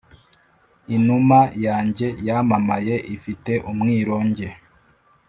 inuma 0.95 1.39
yanjye 1.65 2.07
yamamaye 2.27 2.95
ifite 3.15 3.53
umwironge! 3.71 4.47